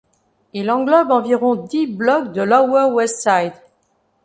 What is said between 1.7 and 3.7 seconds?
blocs de Lower West Side.